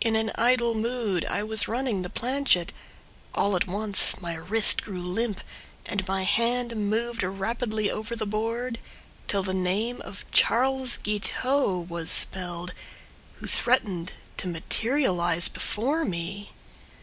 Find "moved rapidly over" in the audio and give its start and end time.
6.74-8.16